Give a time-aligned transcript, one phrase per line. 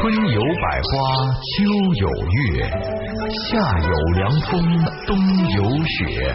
[0.00, 0.96] 春有百花，
[1.44, 1.68] 秋
[2.00, 2.40] 有月，
[3.36, 4.50] 夏有凉风，
[5.06, 5.12] 冬
[5.50, 6.34] 有雪。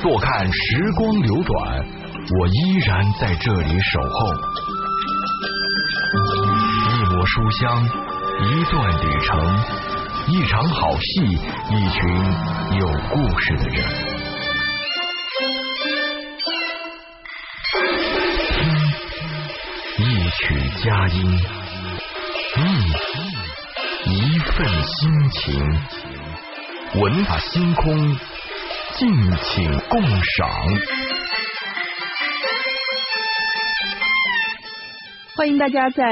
[0.00, 1.84] 坐看时光流转，
[2.38, 4.32] 我依然在这里守候。
[6.86, 9.58] 一抹书香，一段旅程，
[10.28, 11.98] 一场好戏，一群
[12.78, 13.76] 有故事的人。
[20.00, 21.40] 一曲佳音，
[24.58, 25.54] 份心情，
[27.00, 27.94] 文化星空，
[28.96, 29.08] 敬
[29.40, 30.50] 请共赏。
[35.36, 36.02] 欢迎大家在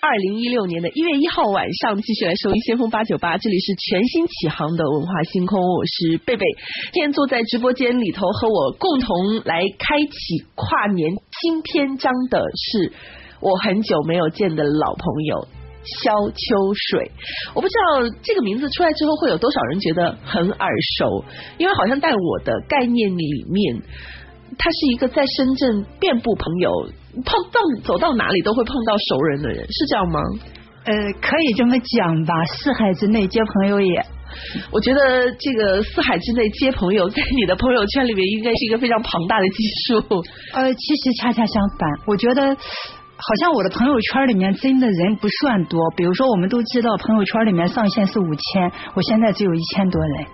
[0.00, 6.46] 二零一六年的一月一号晚上继续来收听先锋八九八，这里是全新启航的文化星空，我是贝贝。
[6.92, 12.92] 今天坐在直播间里头和我共同来开启跨年新篇章的是。
[13.40, 15.48] 我很久没有见的老朋友
[15.84, 17.10] 萧秋水，
[17.54, 21.24] 我不知道这个名字出来之后会有多少人觉得很耳熟，
[21.58, 23.82] 因为好像在我的概念里面，
[24.56, 26.70] 他是一个在深圳遍布朋友，
[27.24, 30.20] 碰到走到哪里都会碰到熟人的人，是这样吗？
[30.84, 34.04] 呃，可以这么讲吧，四海之内皆朋友也。
[34.70, 40.24] 我觉得这个四海之内皆朋友，在你的朋友圈里面应该是一个非常庞大的基数。
[40.52, 42.56] 呃，其实恰恰相反，我觉得。
[43.24, 50.26] 好像我的朋友圈里面真的人不算多，比如说我们都知道朋友圈里面上限是五千，我现在只有一千多人。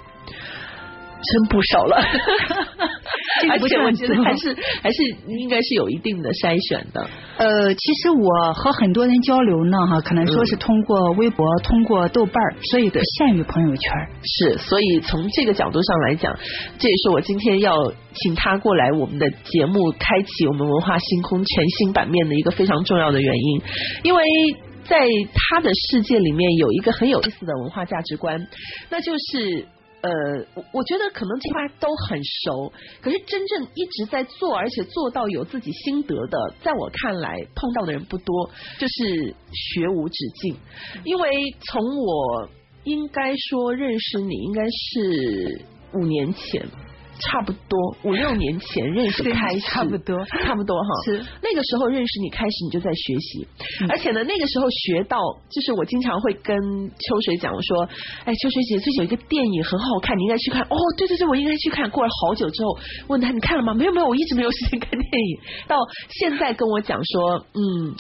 [1.21, 1.97] 真不少了，
[3.51, 7.11] 而且我觉得还是还是应该是有一定的筛选的。
[7.39, 12.35] 呃，其实我和很多人交流呢，哈，可能说是通过微博、通过豆瓣
[12.71, 13.93] 所以不限于朋友圈。
[14.23, 16.39] 是，所以从这个角度上来讲，
[16.79, 17.75] 这也是我今天要
[18.15, 23.63] 请他过来我们的节目，开启我们文化星空全新版面的一个非常重要的原因，
[24.05, 24.23] 因为
[24.85, 24.97] 在
[25.35, 28.47] 他的世界里面有一个很有意思的文化价值观，
[28.89, 29.67] 那就是。
[30.01, 30.11] 呃，
[30.55, 40.57] 我我觉得可能这块都很熟，可是真正一直在做，而且做到有自己心得的，在我看来碰到的人不多，就是学无止境。
[41.05, 41.31] 因为
[41.67, 42.49] 从我
[42.85, 45.65] 应该说认识你，应该是
[45.95, 46.65] 五年前。
[47.19, 50.89] 差不多五六年前认识开始，差不多差不多哈。
[51.05, 53.49] 是那个时候认识你开始，你就在学习，
[53.89, 55.19] 而且呢，那个时候学到，
[55.51, 56.57] 就是我经常会跟
[56.91, 57.89] 秋水讲，我说，
[58.25, 60.63] 哎，秋水姐最近有一个电影很好看，你应该去看。
[60.63, 61.89] 哦，对对对，我应该去看。
[61.89, 62.79] 过了好久之后，
[63.09, 63.73] 问他你看了吗？
[63.73, 65.41] 没有没有，我一直没有时间看电影。
[65.67, 65.75] 到
[66.11, 67.97] 现在跟我讲说，嗯，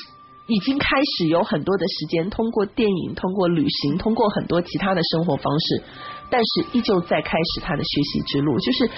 [0.48, 0.86] 已经开
[1.16, 5.82] 始有很多的时间，通过电影，通过旅行，通过很多其他的生活方式。
[6.30, 8.90] 但是依旧在开始他的学习之路，就是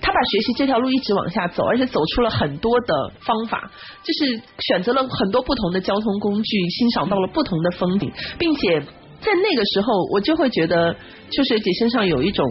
[0.00, 3.70] 他把学习这条路一直往下走，而且走出了很多的方法，
[4.02, 8.80] 就是选择了很多不同的交通工具，欣赏到了不同的风景，并且
[9.20, 10.92] 在那个时候，我就会觉得
[11.30, 12.44] 秋水姐身上有一种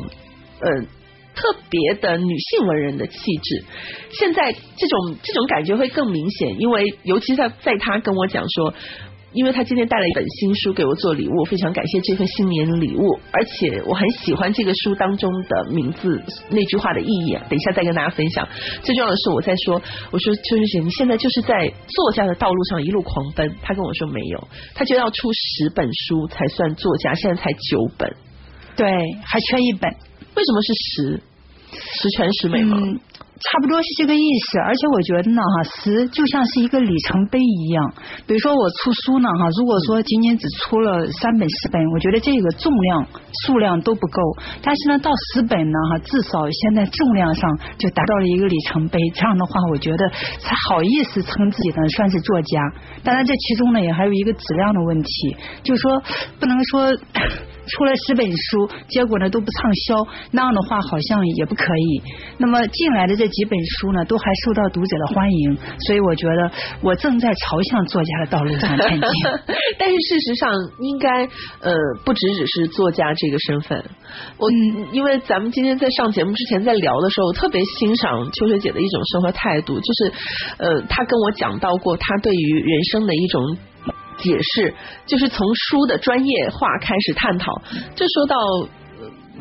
[0.59, 0.85] 呃
[1.35, 3.63] 特别的女性文人的气质。
[4.11, 8.73] 现在这种这种感觉会更明显，因为尤其在在他跟我讲说。
[9.33, 17.31] 因为他今天带了一本新书给我做礼物，非常感谢这份新年礼物，而且我很喜欢这个书当中的名字那句话的意义。
[17.49, 18.45] 等一下再跟大家分享。
[18.83, 19.81] 最重要的是，我在说，
[20.11, 23.55] 我说秋秋姐，你现在就是在作家的道路上一路狂奔。
[23.61, 28.13] 他跟我说没有，他就要出十本书才算作家，现在才九本，
[28.75, 28.85] 对，
[29.23, 29.95] 还缺一本。
[30.35, 31.21] 为什么是十？
[31.71, 32.77] 十全十美吗？
[33.41, 37.93] 差不多是这个意思，而且我觉得呢，哈，十就像是一个里程碑一样。
[38.27, 43.07] 比如说我出书呢，哈，如果说仅仅只出了三本、四本，我觉得这个重量、
[43.47, 44.21] 数量都不够。
[44.61, 47.49] 但是呢，到十本呢，哈，至少现在重量上
[47.79, 48.99] 就达到了一个里程碑。
[49.15, 50.07] 这样的话，我觉得
[50.39, 52.61] 才好意思称自己呢算是作家。
[53.03, 56.03] 当然，这其中呢也还有一个质量的问题，就是说
[56.39, 56.95] 不能说。
[57.67, 62.01] 出了十本书，结果呢都不畅销，那样的话好像也不可以。
[62.37, 65.57] 那么进来的这几本书呢，都还受到读者的欢迎，
[65.87, 66.51] 所以我觉得
[66.81, 69.09] 我正在朝向作家的道路上前进。
[69.77, 71.25] 但是事实上，应该
[71.61, 71.73] 呃
[72.03, 73.83] 不只只是作家这个身份。
[74.37, 74.49] 我
[74.91, 80.13] 因为咱们今天在上节目之前在聊的时候，特别欣赏秋水姐的一种生活态度，就是
[80.57, 83.57] 呃她跟我讲到过她对于人生的一种。
[84.21, 84.73] 解释
[85.05, 87.51] 就是从书的专业化开始探讨，
[87.95, 88.37] 就说到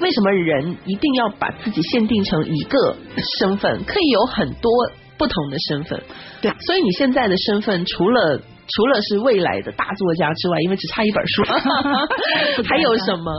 [0.00, 2.96] 为什么人一定要把自己限定成一个
[3.38, 4.70] 身份，可以有很多
[5.18, 6.02] 不同的身份。
[6.40, 11.42] 对，所以你现在的身份除了除了是未来的大作家之外，因为只差一本书，
[12.64, 13.32] 还有什么？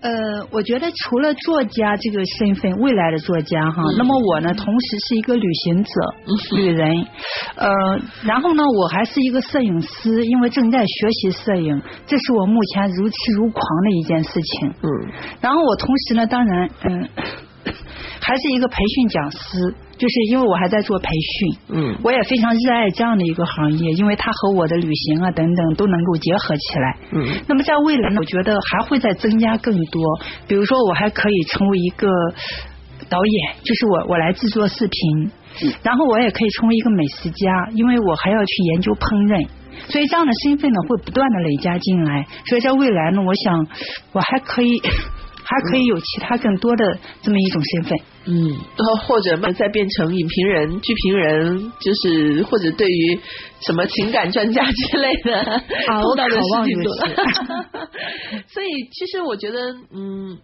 [0.00, 0.10] 呃，
[0.50, 5.90] 我觉得除了作家这个身份，未来的作家哈，那么我呢，同时是一个旅行者、
[6.56, 7.06] 旅人，
[7.56, 7.70] 呃，
[8.24, 14.70] 然后呢，我还是一个摄影师，因为正在学习摄影，这是我目前如痴如狂的一件事情。
[14.82, 14.88] 嗯，
[15.42, 17.08] 然后我同时呢，当然，嗯，
[18.20, 19.74] 还是一个培训讲师。
[20.00, 27.44] 就是因为我还在做培训，嗯，我也非常热爱这样的一个行业，因为它和我的旅行啊等等都能够结合起来，嗯。
[27.46, 30.02] 那么在未来呢，我觉得还会再增加更多，
[30.48, 32.08] 比如说我还可以成为一个
[33.10, 35.30] 导演，就是我我来制作视频，
[35.82, 39.46] 然后我也可以成为一个美食家，因为我还要去研究烹饪，
[39.90, 43.66] 所以这样的身份呢会不断的累加进来，所以在未来呢，我想
[44.12, 44.80] 我还可以。
[45.50, 46.84] 还可以有其他更多的
[47.22, 53.18] 这么一种身份，嗯，然后或者再变成影评人、剧评人，就是或者对于
[53.60, 55.42] 什么情感专家之类的，
[55.88, 57.90] 碰到的事情多了。
[58.46, 60.38] 所以其实我觉得，嗯，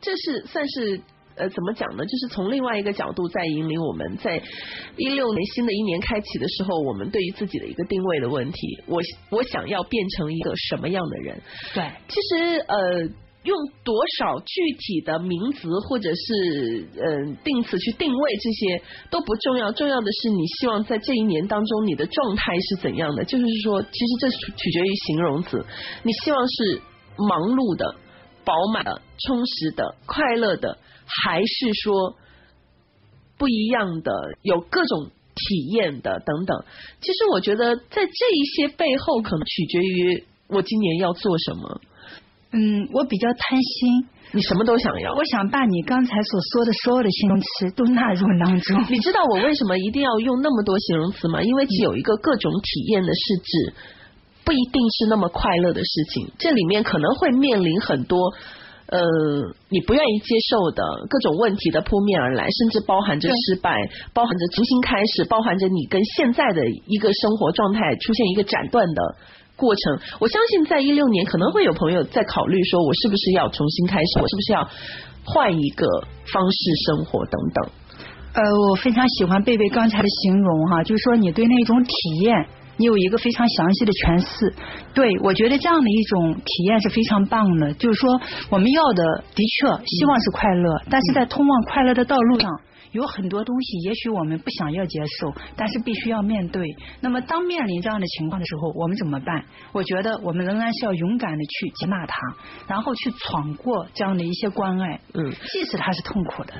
[0.00, 1.00] 这是算是
[1.34, 2.04] 呃怎么讲呢？
[2.04, 4.40] 就是从另外一个角度在引领我们，在
[4.96, 9.00] 一六年新的一年开启的时候，我们对于自己的一个定位的问题，我
[9.30, 11.42] 我想要变成一个什么样的人？
[11.74, 13.08] 对，其实呃。
[13.44, 23.24] 用多少具体的名词或者是嗯定词去定位这些都不重要，重要的是你希望在这一年当中你的状态是怎样的。
[23.24, 25.64] 就是说，其实这取决于形容词。
[26.04, 26.80] 你希望是
[27.16, 27.96] 忙碌的、
[28.44, 30.78] 饱满的、充实的、快乐的，
[31.24, 32.14] 还是说
[33.36, 34.12] 不一样的、
[34.42, 36.64] 有各种体验的等等？
[37.00, 41.80] 其实我觉得在这一些背后，可能取决于我今年要做什么。
[42.54, 45.14] 嗯，我比较贪心，你什么都想要。
[45.14, 48.78] 我想把你刚才所说的所有的形容词都纳入囊中。
[48.90, 51.42] 你知道我为什么一定要用那么多形容词吗？
[51.42, 53.74] 因为有一个各种体验的是指
[54.44, 58.18] 不一定是那么快乐的事情，这里面可能会面临很多
[58.86, 59.00] 呃
[59.70, 63.74] 你不愿意接受的各种问题的扑面而来，甚至包含着失败，
[64.12, 69.16] 包含着重新开始，包含着你跟现在的一个生活状态出现一个斩断的。
[69.62, 74.68] 过程，我相信在一六年可能会有朋友在考虑，说我是不是要重新开始，我是不是要
[75.22, 75.86] 换一个
[76.32, 77.70] 方式生活等等。
[78.34, 81.94] 呃，我非常喜欢贝贝刚才的形容哈，就是说你对那种体
[82.24, 82.34] 验，
[82.76, 84.52] 你有一个非常详细的诠释。
[84.94, 88.20] 对我觉得这样的一种体验是非常棒的，就是说
[88.50, 92.50] 我们要的的确希望是快乐，但是在通往快乐的道路上。
[92.92, 96.66] 有很多东西，也许我们不想要接受，但是必须要面对。
[97.00, 99.44] 那么，当面临这样的情况的时候，我们怎么办？
[99.72, 102.16] 我觉得我们仍然是要勇敢的去接纳它，
[102.68, 105.00] 然后去闯过这样的一些关爱。
[105.14, 106.54] 嗯，即使它是痛苦的。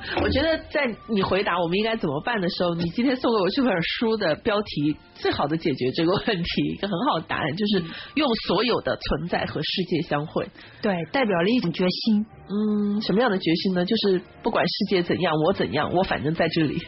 [0.22, 7.84] 我觉得在你回答我们应该怎么办的时候，你今天送给我这本书的标题最好的解决这个问题，一个很好的答案就是
[8.14, 10.48] 用所有的存在和世界相会。
[10.80, 12.26] 对，代表了一种决心。
[12.50, 13.84] 嗯，什么样的决心呢？
[13.84, 16.78] 就是不管世界怎样，我怎样，我反正在这里。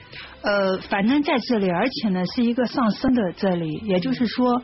[0.42, 4.62] 呃，反正在这里，而且呢是一个上升的这里，也就是说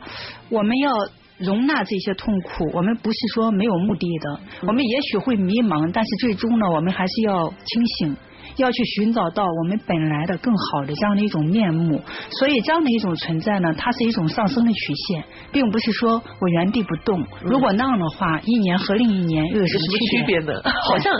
[0.49, 0.91] 我们要
[1.37, 8.17] 容纳这些痛苦，我们不是说没有目的的，我们也许会迷茫，但是最终呢，我们还是要清醒。
[8.55, 12.01] 要去寻找到我们本来的更好的这样的一种面目，
[12.39, 17.23] 所以这样的一种存在呢，它是一种上升的曲线，并不是说我原地不动。
[17.43, 20.61] 如果那样的话，一年和另一年又有什么区别呢？
[20.89, 21.13] 好像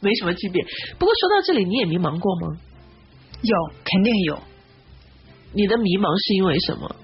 [0.00, 0.62] 没什么区别。
[0.98, 2.56] 不过说到这里，你也迷茫过吗？
[3.42, 4.38] 有，肯定有。
[5.52, 6.96] 你的迷茫是因为什么？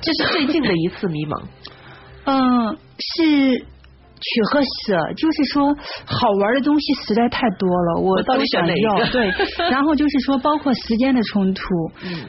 [0.00, 1.42] 这是最近的一次迷茫。
[2.24, 3.66] 嗯，是。
[4.24, 5.68] 取和舍，就是说
[6.06, 9.04] 好玩的东西实在太多了，我都想要。
[9.12, 9.28] 对，
[9.70, 11.62] 然后就是说包括时间的冲突，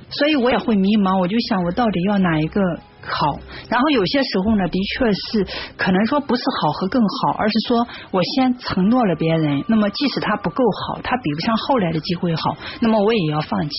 [0.10, 1.18] 所以我也会迷茫。
[1.20, 2.60] 我就想我到底要哪一个
[3.02, 3.40] 好？
[3.70, 5.48] 然后有些时候呢，的确是
[5.78, 13.76] 可能说不是好和更好，而是说我先承诺了别人，那么即使他不够好，他比不上后来的机会好，那么我也要放弃，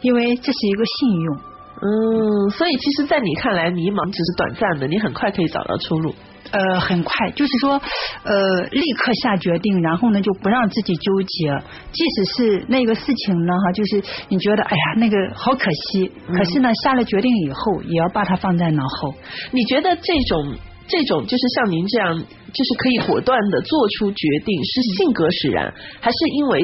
[0.00, 1.38] 因为这是一个信用。
[1.80, 6.12] 嗯，所以其实，在你看来，迷茫只是短暂的，你很快可以找到出路。
[6.50, 7.80] 呃，很快，就是说，
[8.24, 11.62] 呃，立刻下决定，然后呢，就不让自己纠结。
[11.92, 19.14] 即使是那个事情呢，哈，就是你觉得，哎呀，那个好可惜，可是呢，下了决定以后，也要把它放在脑后。
[19.50, 20.54] 你觉得这种
[20.86, 26.60] 这种，就是像您这样，就是可以果断的做出决定，是性格使然，还是因为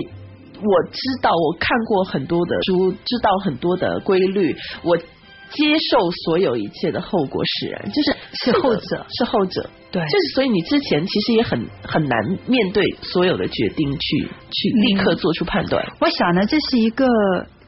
[0.57, 4.97] 我知道我看过很多的书，知道很多的规律，我。
[5.51, 15.85] 接受所有一切的后果使然，就是是后者，是后者，对，就是所以你之前其实也很很难面对所有的决定，去去立刻做出判断。
[16.01, 17.07] 我想呢，这是一个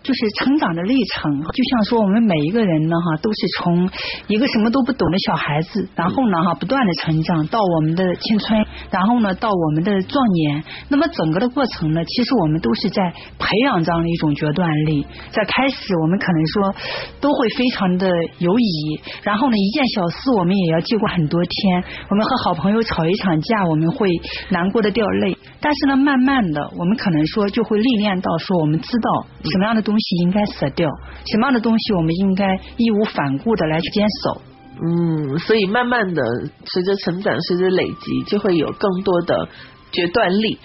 [0.07, 3.91] 就是成长的历程，就像说我们每一个人呢哈，都是从
[4.29, 13.03] 一个什么都不懂的小孩子，然后呢哈不断的成长到我们的青春，然后呢到我们的壮年，那么整个的过程呢，其实我们都是在
[13.37, 15.05] 培养这样的一种决断力。
[15.33, 16.75] 在开始我们可能说
[17.21, 18.09] 都会非常的
[18.39, 24.09] 犹疑，然后呢一件小事我们也要记过很多天，我们和好朋友吵一场架，我们会
[24.51, 30.89] 难过的掉泪，但是呢慢慢的我们可能说就会历练到说我们知道什么样的东西应该舍掉，
[31.27, 34.43] 什么样的东西我们应该义无反顾的来去坚守。
[34.79, 36.23] 嗯，所以慢慢的
[36.67, 39.49] 随着成长，随着累积，就会有更多的
[39.91, 40.59] 决断力。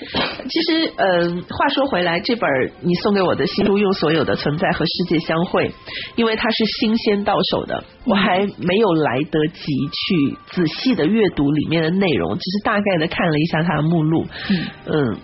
[0.50, 2.50] 其实，嗯，话说回来，这本
[2.82, 5.70] 你送给我的新书《用所有的存在和世界相会》，
[6.18, 14.26] 因为它是新鲜到手的，我还没有来得及去仔细的阅读里面的内容，只是大概的看了一下它的目录。
[14.50, 14.58] 嗯
[14.88, 15.18] 嗯，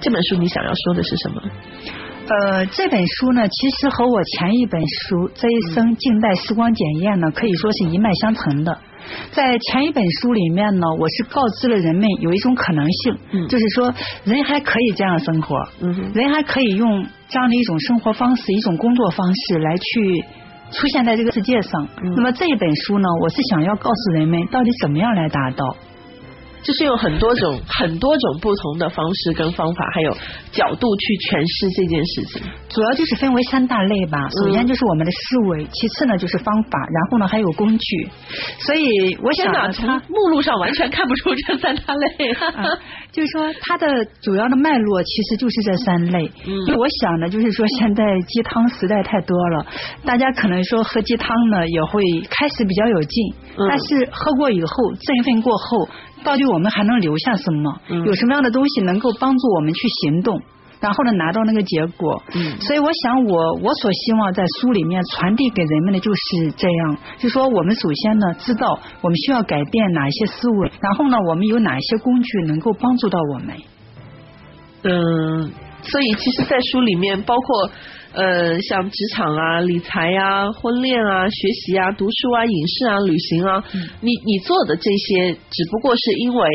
[0.00, 1.42] 这本书你想要说的是什么？
[2.30, 8.78] 呃，这本书呢，其实和我前一本书《这一生静待时光检验》呢，可以说是一脉相承的。
[9.32, 20.24] 在前一本书里面呢，我是告知了人们有一种可能性，嗯就是说人还可以这样生活，嗯人还可以用这样的一种生活方式、一种工作方式来去
[20.70, 21.88] 出现在这个世界上。
[22.00, 25.76] 嗯那么这一本书呢，我是想要告诉人们到底怎么样来达到。
[26.62, 30.10] 就是有很多种、很多种不同的方式跟方法，还有
[30.52, 32.42] 角度去诠释这件事情。
[32.68, 34.18] 主要就是分为三大类吧。
[34.18, 38.08] 嗯首先就是我们的思维，其次呢就是方法，然后呢还有工具。
[38.58, 39.90] 所以我想从。
[40.10, 42.30] 目录上完全看不出这三大类。
[42.54, 42.64] 啊，
[43.12, 46.30] 就是说它的主要的脉络其实就是这三类。
[46.46, 49.66] 嗯因为我想呢，就是说现在鸡汤实在太多了，
[50.04, 55.88] 大家可能说喝鸡汤呢也会开始比较有劲，嗯但是喝过以后振奋过后，
[56.24, 57.80] 到底我们还能留下什么？
[57.88, 60.40] 嗯有什么样的东西能够帮助我们去行动？
[60.80, 62.22] 然后呢，拿到那个结果。
[62.34, 73.56] 嗯所以我想我，我所希望在书里面传递给人们的就是这样，就说我们首先呢，知道我们需要改变哪一些思维，然后呢，我们有哪一些工具能够帮助到我们。
[74.82, 77.70] 嗯，所以其实，在书里面包括
[78.12, 83.64] 呃，像职场啊、理财啊、婚恋啊、学习啊、读书啊、影视啊、旅行啊，
[84.00, 86.48] 你你做的这些，只不过是因为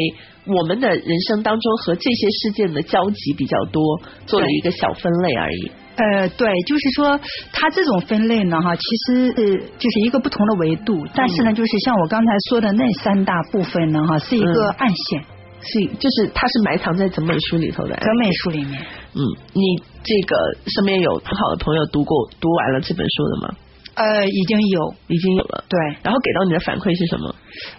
[0.48, 3.82] 我们的人生当中和这些事件的交集比较多，
[4.26, 5.72] 做了一个小分类而已。
[5.96, 7.18] 呃，对，就是说，
[7.54, 15.24] 它这种分类呢，哈，其实是就是一个不同的维度，但是呢，就是像我刚才说的那三大部分呢，哈，是一个嗯暗线，
[15.66, 17.96] 是，就是它是埋藏在整本书里头的。
[17.98, 18.82] 整本书里面。
[19.14, 19.22] 嗯，
[19.54, 19.62] 你
[20.04, 20.36] 这个
[20.68, 23.56] 身边有很好的朋友读过、读完了这本书的吗？
[23.96, 25.66] 呃，已经有，已经有了。
[25.68, 27.36] 对然后给到你的反馈是什么？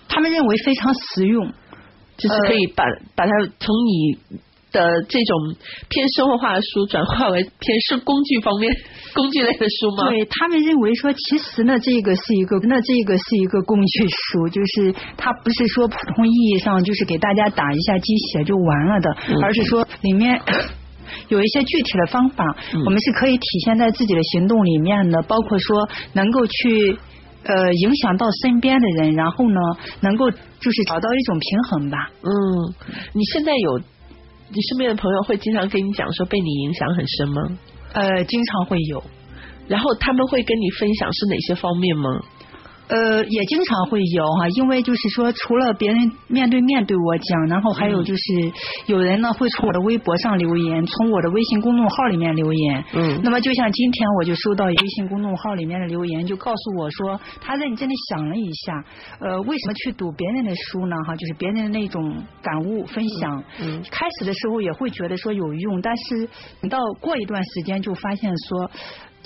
[0.09, 1.53] 他们认为非常实用。
[2.19, 2.83] 就是可以把、
[3.15, 4.17] 把它从你
[4.73, 5.57] 的这种
[5.89, 8.71] 偏生活化的书转化为偏是工具方面
[9.15, 10.09] 工具类的书吗？
[10.11, 20.41] 对他们认为说，其实呢，这个是一个，那这个是一个工具书，就是它不是说普通意义上就是给大家打一下鸡血就完了的，嗯而是说里面。
[21.29, 22.45] 有一些具体的方法，
[22.75, 26.99] 嗯我们是可以体现在自己的行动里面的，包括说能够去
[27.45, 29.61] 呃影响到身边的人，然后呢，
[30.01, 32.11] 能够就是找到一种平衡吧。
[32.23, 32.31] 嗯，
[33.15, 33.81] 你现在有
[34.49, 37.43] 你身边的朋友会经常跟你讲说被你影响很深吗？
[37.93, 39.03] 呃，经常会有，
[39.69, 42.21] 然后他们会跟你分享是哪些方面吗？
[42.89, 48.53] 呃，也经常会有哈，因为就是说，除了别人面对面对我讲，然后还有就是
[48.87, 52.85] 有人呢会从我的微博上留言，从我的微信公众号里面留言。
[52.95, 58.85] 嗯那么就像今天我就收到微信公众号里面的留言，就告诉我说，他认真的想了一下，
[59.19, 60.97] 呃，为什么去读别人的书呢？
[61.09, 63.43] 哈，就是别人的那种感悟分享。
[63.61, 66.29] 嗯开始的时候也会觉得说有用，但是
[66.61, 68.71] 等到过一段时间就发现说。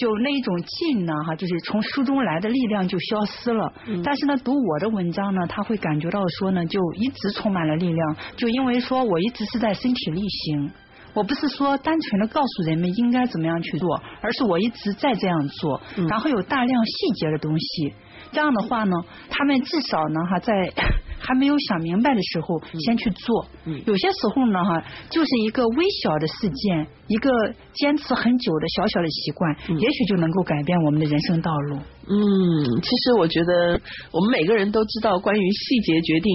[0.00, 3.70] 就那一种劲呢，哈，就是从书中来的力量就消失了。
[3.86, 10.70] 嗯但是呢，读我的文章呢，他会感觉到说呢，就一直充满了力量，就因为说我一直是在身体力行。
[11.12, 17.92] 我不是说单纯的告诉人们应该怎么样去做，而是我一直在这样做，嗯然后有大量细节的东西。
[18.32, 18.96] 这样的话呢，
[19.28, 20.72] 他们至少呢哈，在
[21.20, 23.46] 还没有想明白的时候，先去做。
[23.66, 27.30] 嗯有些时候呢哈，就是一个微小的事件，一个
[27.74, 31.76] 坚持很久的小小的习惯，嗯也许就能够改变我们的人生道路。
[32.08, 36.32] 嗯，其实我觉得我们每个人都知道，关于细节决定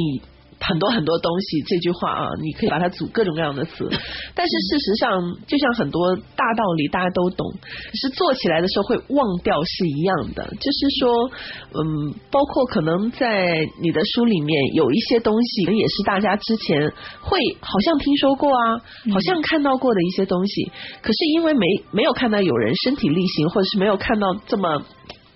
[0.60, 3.88] 很多很多东西，这句话啊，你可以把它组各种各样的词，
[4.34, 7.54] 但是事实上，就像很多大道理大家都懂，
[7.94, 10.44] 是做起来的时候会忘掉是一样的。
[10.60, 11.30] 就是说，
[11.74, 18.78] 嗯，包括可能在你的书里面有一些东西，也是大家之前会好像听说过啊，
[19.14, 20.72] 好像看到过的一些东西，
[21.02, 24.84] 可是因为没没有看到有人身体力行，或者是没有看到这么。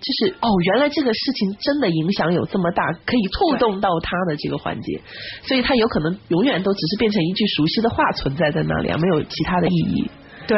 [0.01, 5.01] 就是哦，原来这个事情真的影响有这么大，可以触动到他的这个环节，
[5.43, 10.09] 所以他有可能永远都只是变成一句熟悉的话存在在那里啊，没有其他的意义。
[10.47, 10.57] 对，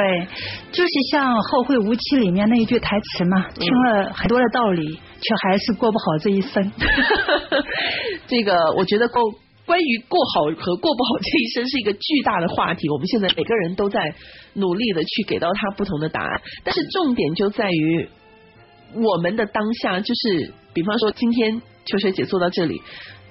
[0.71, 4.88] 就是像《后会无期》里面那一句台词嘛，听了很多的道理，
[5.19, 6.71] 却还是过不好这一生。
[8.29, 9.21] 这个我觉得过
[9.65, 14.00] 关于过好和过不好这一生是一个巨大的话题，我们现在每个人都在
[14.53, 18.07] 努力的去给到他不同的答案，但是重点就在于。
[18.95, 22.81] 我们的当下就是，比方说今天秋水姐坐到这里，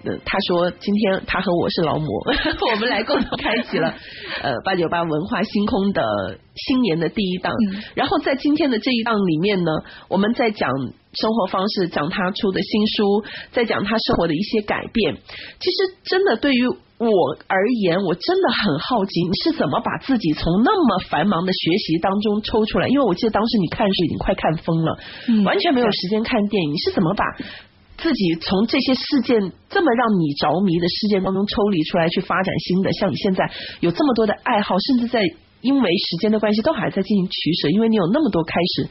[0.05, 2.07] 呃，她说今天他和我是劳模，
[2.73, 3.95] 我们来共同开启了
[4.43, 6.03] 呃八九八文化星空的
[6.55, 7.53] 新年的第一档。
[7.95, 9.71] 然后在今天的这一档里面呢，
[10.09, 10.71] 我们在讲
[11.13, 15.15] 生活方式，讲他出的新书，在讲他生活的一些改变。
[15.15, 16.69] 其实真的对于。
[17.01, 17.09] 我
[17.49, 22.89] 而言，我真的很好奇，你是怎么把自己从那么繁忙的学习当中抽出来？
[22.89, 24.99] 因为我记得当时你看书已经快看疯了，
[25.47, 26.71] 完全没有时间看电影。
[26.71, 27.25] 你是怎么把
[28.01, 32.93] 自己从这些事件这么让你着迷的事件当中抽离出来，去发展新的？
[32.95, 35.23] 像你现在有这么多的爱好，甚至在
[35.61, 38.91] 因为时间的关系都还在进行取舍，因为你有那么多开始。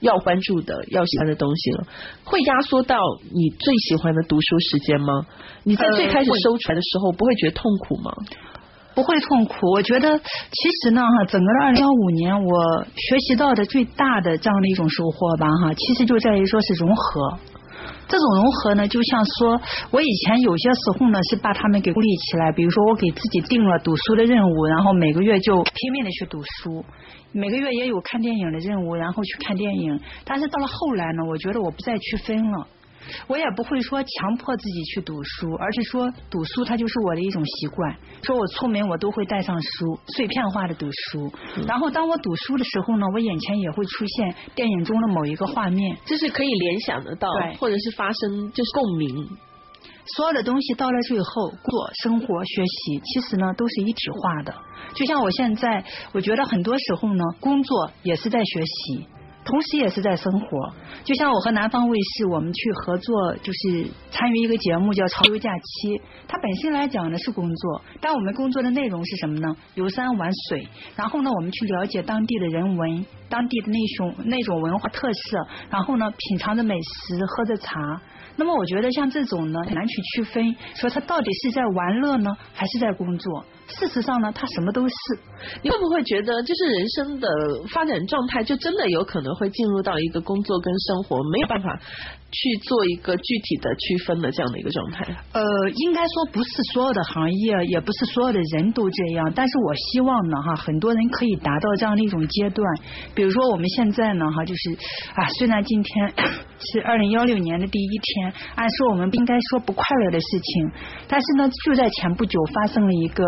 [0.00, 1.86] 要关注的、要喜欢的东西了，
[2.22, 2.98] 会压缩到
[3.32, 5.26] 你最喜欢的读书时间吗？
[5.64, 8.12] 你在最开始收出来的时候，不会觉得痛苦吗？
[8.94, 9.70] 不会痛苦。
[9.72, 17.38] 我觉得其实呢，哈，整个的二零幺五年，我学习到的最大的这样的一种收获吧，哈，其实就在于说是融合。
[18.08, 22.52] 这种融合呢，就像说我以前有些时候呢，是把他们给孤立起来。
[22.52, 26.84] 比如说，我给自己定了读书的任务，然后每个月就拼命的去读书。
[27.32, 30.00] 每个月也有看电影的任务，然后去看电影。
[30.24, 32.66] 但是到了后来呢，我觉得我不再区分了，
[33.26, 37.96] 我也不会说强迫自己去读书，而是说读书它就是我的一种习惯。
[38.22, 41.32] 说我出门我都会带上书，碎片化的读书。
[41.66, 49.28] 然后当我读书的时候呢，我眼前也会出现电影中的某一个画面，这是可以联想得到，或者是发生就是共鸣。
[50.16, 54.54] 所有的东西到了最后，工作、生活、学习，其实呢都是一体化的。
[54.94, 59.06] 就像我现在，我觉得很多时候呢，工作也是在学习，
[59.46, 60.72] 同时也是在生活。
[61.04, 65.96] 就像我和南方卫视，我们去合作，就是参与一个节目叫《潮流假期》，
[66.28, 69.56] 它本身来讲呢是工作，但我们工作的内容是什么呢？
[69.74, 78.02] 游山玩水，然后呢，我们去了解当地的人文、当地的那种那种文化特色，然后呢，品尝着美食，喝着茶。
[78.36, 83.44] 那么我觉得像这种呢，很难去区分，说他到底是在玩乐呢，还是在工作。
[83.66, 84.94] 事实上呢，他什么都是。
[85.62, 87.28] 你会不会觉得，就是人生的
[87.72, 91.80] 发展状态，就真的有可能会进入到一个工作跟生活没有办法
[92.30, 95.04] 去做一个具体的区分的这样的一个状态？
[95.32, 99.32] 呃，应该说不是所有的行业，也不是所有的人都这样。
[99.34, 102.66] 但是我希望呢，哈，很多人可以达到这样的一种阶段。
[103.14, 104.72] 比如说我们现在呢，哈，就是
[105.14, 106.12] 啊，虽然今天
[106.58, 110.70] 是二零幺六年的第一天，按说我们不应该说不快乐的事情，
[111.08, 113.24] 但是呢，就在前不久发生了一个。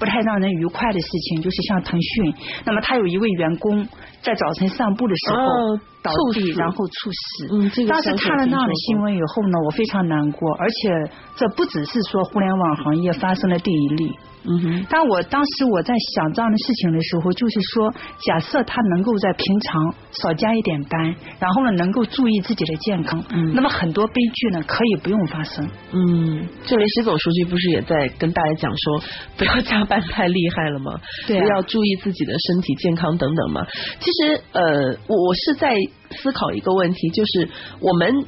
[0.00, 2.34] 不太让人愉快的事情，就是像腾讯，
[2.64, 3.86] 那么他有一位员工
[4.22, 7.54] 在早晨散步的时候倒地，然后猝死。
[7.54, 14.12] 嗯，这个当时看了那样的新闻以后呢，我非常难过，而且这不只是说互联网行业发生了第一例。
[14.42, 17.92] 嗯哼，但我当时我在想这样的事情的时候，就是说，
[18.24, 25.68] 假设他能够在平常少加一点班，然后呢，能够注意自己的健康，嗯，那么很多悲剧呢可以不用发生。
[25.92, 29.02] 嗯，这位习总书记不是也在跟大家讲说，
[29.36, 30.98] 不要加班太厉害了吗？
[31.28, 33.60] 对，不要注意自己的身体健康等等嘛。
[34.00, 34.62] 其其实，呃，
[35.06, 35.74] 我我是在
[36.10, 37.48] 思考一个问题，就是
[37.80, 38.26] 我们。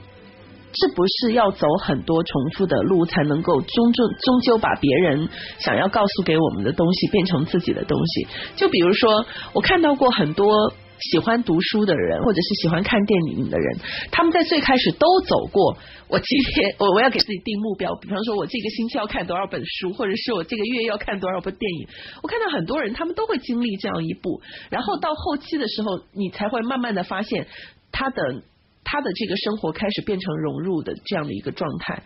[0.75, 8.27] 是不是要走很多重复的路，才能够终终终究把别人想要告诉给我们的东西变成自己的东西？
[8.57, 10.73] 就比如说，我看到过很多
[11.11, 13.79] 喜欢读书的人，或者是喜欢看电影的人，
[14.11, 15.77] 他们在最开始都走过。
[16.09, 21.89] 我今天我我要给自己定目标，比方说我这个星期要看多少本书，或者是我这个月要看多少部电影。
[22.23, 27.47] 我看到很多人，他们都会经历这样一步，然后到后期的时候，你才会慢慢的发现
[27.91, 28.43] 他的。
[28.85, 32.03] 他的这个生活开始变成融入的这样的一个状态，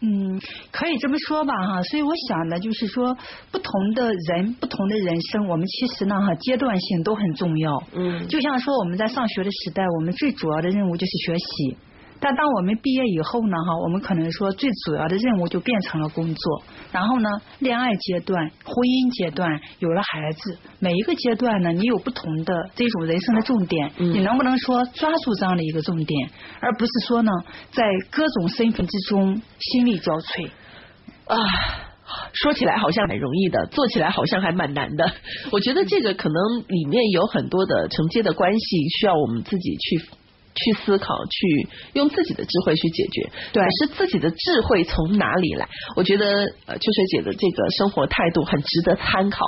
[0.00, 0.40] 嗯，
[0.72, 1.82] 可以这么说吧哈。
[1.82, 3.16] 所以我想呢，就是说
[3.50, 7.82] 不同的人、不同的人生，我们其实呢哈阶段性都很重要。
[7.94, 11.76] 嗯，就像说我们在上学的时代，我们最主要的任务就是学习。
[12.20, 16.62] 但当我们毕业以后呢，哈，我们可能说最主要的任务就变成了工作。
[16.92, 17.28] 然后呢，
[17.60, 26.30] 恋爱阶段、婚姻阶段，有了孩子，每一个阶段呢，你有不同的这种人生的重点，你能不能说抓住这样的一个重点，
[26.60, 27.32] 而不是说呢，
[27.72, 30.50] 在各种身份之中心力交瘁
[31.26, 31.36] 啊？
[32.32, 35.12] 说起来好像很容易的，做起来好像还蛮难的。
[35.52, 40.10] 我觉得这个可能里面有很多的承接的关系，需要我们自己去
[40.54, 43.30] 去思考，去用自己的智慧去解决。
[43.52, 45.68] 对，可是自己的智慧从哪里来？
[45.96, 46.26] 我觉得
[46.66, 49.44] 呃，秋水姐的这个生活态度很值得参考。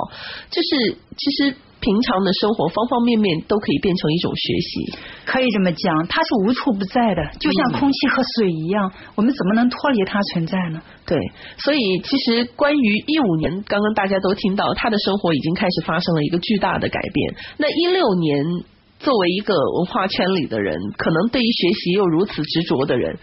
[0.49, 1.55] 就是其实。
[1.83, 10.81] 平常的生活方方面面都可以变成一种学习，可以这么讲，它是无处不在的，就像空气和水一样，我们怎么能脱离它存在呢？
[11.05, 11.19] 对，
[11.57, 17.35] 所以其实关于一五年，刚刚大家都听到，他的生活已经开始发生了一个巨大的改变。
[17.57, 18.63] 那一六年。
[19.03, 23.19] 作为一个文化圈里的人，可能对于学习又如此执着的人，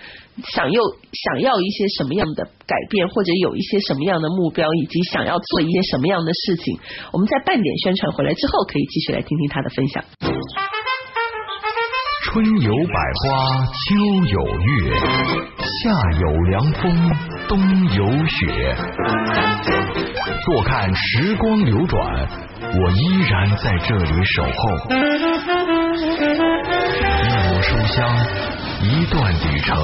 [0.53, 6.79] 想又想要一些什么样的改变，或者有一些什么样的目标，以及想要做一些什么样的事情，
[7.13, 10.05] 我们在半点宣传回来之后，可以继续来听听他的分享。
[12.25, 13.97] 春有百花，秋
[14.29, 14.95] 有月，
[15.81, 15.91] 夏
[16.21, 17.11] 有凉风，
[17.49, 17.59] 冬
[17.95, 20.00] 有雪。
[20.45, 22.29] 坐看时光流转。
[22.61, 24.51] 我依然在这里守候，
[24.89, 24.95] 一
[27.49, 27.99] 抹书香，
[28.83, 29.75] 一段旅程，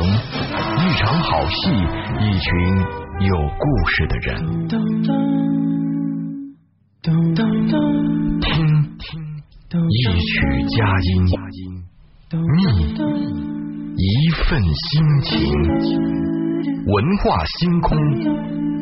[0.77, 1.70] 一场好戏，
[2.20, 2.53] 一群
[3.27, 4.29] 有故事的人。
[8.40, 8.46] 听，
[9.88, 10.35] 一曲
[10.77, 11.14] 佳音，
[12.57, 12.61] 觅
[13.96, 15.35] 一份心情，
[16.87, 17.25] 文化
[17.59, 17.96] 星空，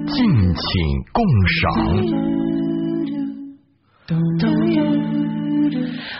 [0.06, 0.64] 敬请
[1.12, 1.62] 共赏。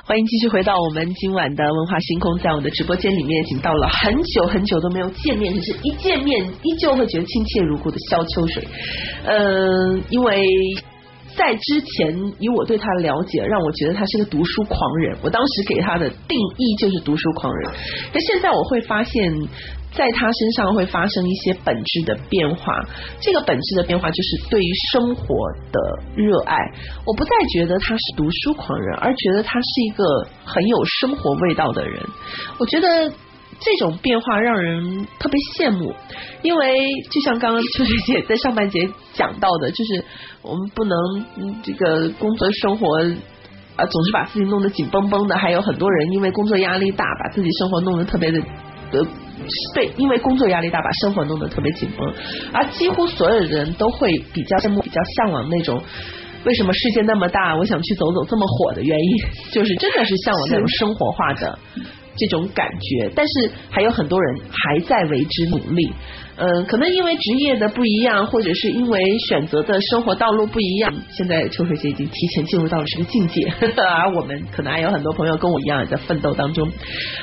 [0.07, 8.67] 欢迎继续回到我们今晚的文化星空，在我的直播间里面，请到了很久很久都没有见面，可是一见面依旧会觉得亲切如故的萧秋水。
[9.27, 10.47] 嗯，因为
[11.37, 15.19] 在之前以我对他的了解，让我觉得他是个读书狂人。
[15.23, 17.71] 我当时给他的定义就是读书狂人，
[18.13, 19.33] 可现在我会发现。
[19.97, 22.75] 在他身上会发生一些本质的变化，
[23.21, 25.25] 这个本质的变化就是对于生活
[25.71, 25.79] 的
[26.17, 26.57] 热爱。
[27.07, 30.05] 我不再觉得他是读书狂人，而觉得他是一个
[30.45, 32.05] 很有生活味道的人。
[32.59, 33.09] 我觉得
[33.61, 35.95] 这种变化让人特别羡慕，
[36.43, 36.77] 因为
[37.13, 40.05] 就像刚刚秋水姐在上半节讲到的，就是
[40.43, 40.97] 我们不能
[41.63, 42.99] 这个工作生活
[43.77, 48.41] 啊总是把自己弄得紧绷绷的，还有很多人因为工作压力大，把自己生活弄得特别的
[48.91, 49.07] 呃。
[49.75, 52.13] 对，因为工作压力大，把生活弄得特别紧绷，
[52.53, 55.83] 而几乎所有人都会比较羡慕、比较向往那种，
[56.45, 59.17] 为什么世界那么大，我想去走走，这么火的原因，
[59.53, 61.59] 就是真的是向往那种生活化的
[62.17, 63.11] 这种感觉。
[63.15, 65.93] 但是还有很多人还在为之努力。
[66.37, 73.47] 嗯，可能因为职业的不一样，或者是因为选择的生活道路不一样，现在秋水姐已经提前进入到了这个境界，
[73.79, 76.69] 而我们可能还有很多朋友跟我一样也在奋斗当中。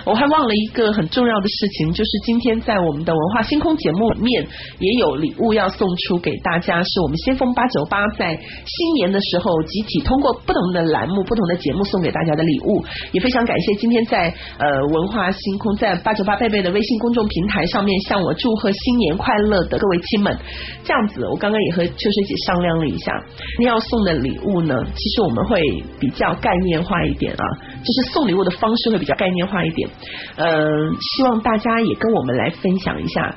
[0.05, 4.47] 我还忘了一个很重要的事情，就是今天在我们的文化星空节目里面
[4.79, 19.00] 也有礼物要送出给大家，是我们先锋八九八在新年的时候集体通过不同的栏目、不同的节目送给大家的礼物，也非常感谢今天在呃文化星空在八九八贝贝的微信公众平台上面向我祝贺新。
[19.01, 20.37] 年快乐的各位亲们，
[20.83, 23.11] 这样子，我刚刚也和秋水姐商量了一下，
[23.59, 25.61] 你要送的礼物呢，其实我们会
[25.99, 27.43] 比较概念化一点啊，
[27.83, 29.89] 就是送礼物的方式会比较概念化一点。
[30.37, 33.35] 嗯，希望大家也跟我们来分享一下，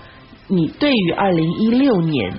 [0.48, 2.32] 你对于二零一六年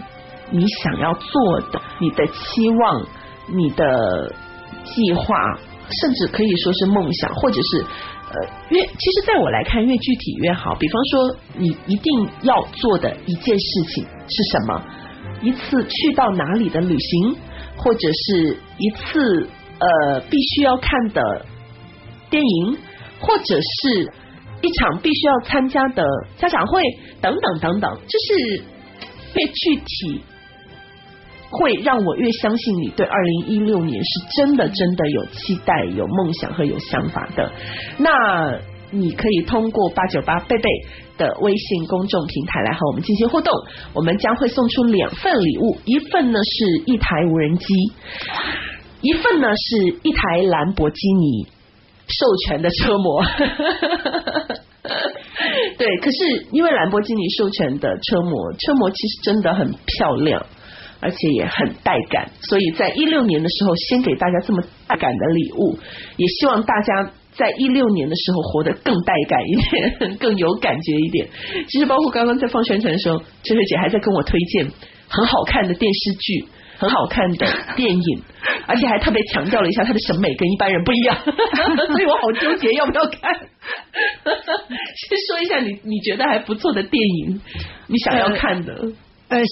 [0.51, 3.05] 你想要做的、你的期望、
[3.53, 4.33] 你的
[4.83, 5.35] 计划，
[6.01, 7.85] 甚至可以说是梦想，或者是。
[8.35, 10.75] 呃，越其实，在我来看，越具体越好。
[10.75, 14.83] 比方说，你一定要做的一件事情是什么？
[15.41, 17.35] 一次去到哪里的旅行，
[17.77, 19.47] 或者是一次
[19.79, 21.45] 呃必须要看的
[22.29, 22.77] 电影，
[23.19, 24.11] 或者是
[24.61, 26.03] 一场必须要参加的
[26.37, 26.81] 家长会，
[27.21, 28.63] 等等等等，就是
[29.35, 30.21] 越具体。
[31.57, 37.51] 会让我越相信你对二零一六年是真的真的有期待、有梦想和有想法的。
[37.97, 38.59] 那
[38.91, 40.69] 你可以通过八九八贝贝
[41.17, 43.51] 的微信公众平台来和我们进行互动。
[43.93, 47.65] 我们将会送出两份礼物，一份呢是一台无人机，
[49.01, 51.47] 一份呢是一台兰博基尼
[52.07, 53.23] 授权的车模。
[55.77, 60.45] 对，可是因为兰博基尼授权的车模，车模其实真的很漂亮。
[61.05, 65.77] 而且也很带感，所以在一六年的时候，先给大家这么带感的礼物，
[66.17, 71.27] 也希望大家在一六年的时候活得更带感一点，更有感觉一点。
[71.69, 74.65] 其实包括刚刚在放宣传的时候，秋水姐还在跟我推荐
[75.07, 76.47] 很好看的电视剧。
[76.77, 78.21] 很好看的电影，
[78.67, 83.33] 而且还特别强调了一下她的审美跟一般人不一样， 所以我好纠结要不要看。
[85.07, 87.39] 先说一下你你觉得还不错的电影，
[87.87, 88.73] 你想要看的。
[88.73, 88.91] 呃，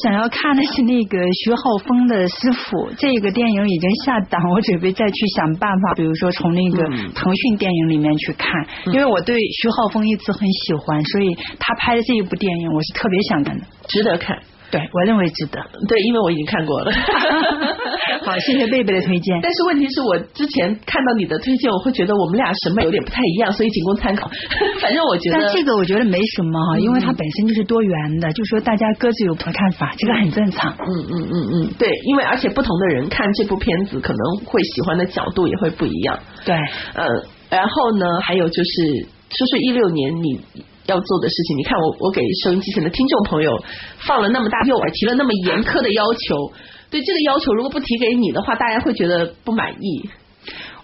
[0.03, 14.37] 想要看的是那个徐浩峰的师傅，这个电影已经下档，我准备再去想办法，比如说从那个腾讯电影里面去看，因为我对徐浩峰一直很喜欢，所以他拍的这一部电影我是特别想看的，值得看。
[14.71, 15.59] 对，我认为值得。
[15.87, 16.91] 对，因为我已经看过了。
[18.23, 19.39] 好，谢谢贝贝的推荐。
[19.41, 24.29] 但是问题是我之前看到你的推荐，我会觉得我们俩审美有点不太一样，所以仅供参考。
[24.81, 30.71] 反正我觉得，但这个我觉得没什么哈，因为它本身就是多元的，就说大家各自有不同看法，这个很正常。
[30.71, 36.19] 嗯嗯嗯嗯，对，因为而且不同的人看这部片子，可能会喜欢的角度也会不一样。
[36.45, 36.55] 对，
[36.93, 37.05] 呃，
[37.49, 40.63] 然后呢，还有就是，说说一六年你。
[40.85, 43.57] 要做的事情，你看我我给收音机前的听众朋友
[44.05, 46.51] 放了那么大诱饵，提了那么严苛的要求，
[46.93, 50.07] 对这个要求如果不提给你的话，大家会觉得不满意。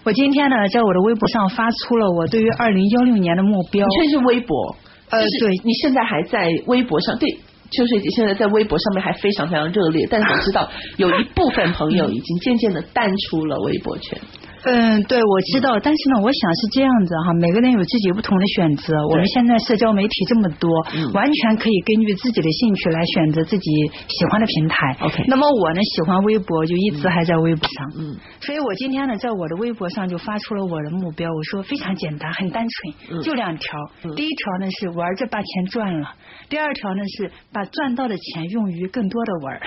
[0.02, 3.86] 我今天呢，在我的微博上发出了我对于二零幺六年的目标。
[3.88, 4.76] 确实是微博，
[5.10, 7.30] 呃，对，你现在还在微博上，对，
[7.70, 14.18] 秋水姐现在在微博上面还非常非常热烈，但是我知道有一部分朋友已经渐渐的淡出了微博圈。
[14.62, 18.94] 嗯，对，我知道，但是呢，我想是这样子哈，每个人有自己不同的选择。
[19.08, 20.70] 我们现在社交媒体这么多，
[21.14, 23.70] 完全可以根据自己的兴趣来选择自己
[24.08, 24.96] 喜欢的平台。
[25.00, 27.92] OK，那么我呢，喜欢微博，就一直还在微博上。
[27.96, 32.66] 嗯，所以我今天呢，在我的微博上就发出了我的目标，我说非常简单，很单
[33.08, 33.78] 纯，就两条。
[34.14, 36.10] 第一条呢是玩着把钱赚了，
[36.50, 39.60] 第二条呢是把赚到的钱用于更多的玩。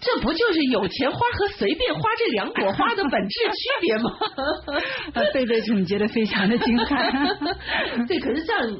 [0.00, 4.10] 这不就是有钱花和随便花这两朵花的本质区别吗？
[5.34, 7.10] 贝贝总结的非常的精彩。
[8.08, 8.78] 对，可是这样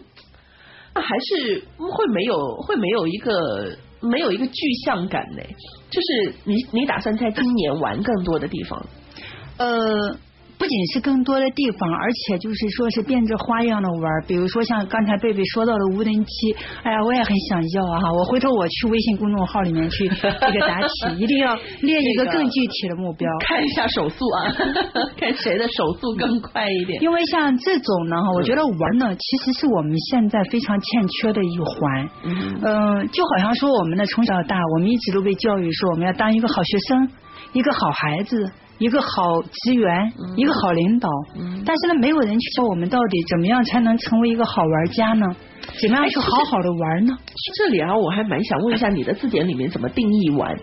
[0.95, 5.43] 还是会没有会没有一个没有一个具象感呢？
[5.91, 8.87] 就是你你打算在今年玩更多的地方？
[9.59, 10.17] 呃。
[10.61, 17.99] 不仅是更多的地方，而且就是说是变着花样的玩，比如说像刚才贝贝说到的无人机，哎呀，我也很想要啊！
[17.99, 24.53] 哈，我回头我去微信公众号里面去这个答题， 一定要列一个更具体的目标，看一下手速啊，
[25.17, 27.03] 看谁的手速更快一点。
[27.03, 32.11] 因为像这种呢，哈，我觉得玩呢，其实是我们现在非常欠缺的一环。
[32.25, 37.09] 嗯，就好像说我们的从小到大，我们一直都被教育说我们要当一个好学生，
[37.55, 38.53] 一个好孩子。
[38.81, 41.09] 一个好职员，一个好领导，
[41.67, 45.27] 但是呢，没有人去教我们到底怎么样才能成为一个好玩家呢？
[45.79, 47.15] 怎么样去好好的玩呢？
[47.57, 50.57] 这里啊，我还蛮想问一下你的字典里面怎么定义玩？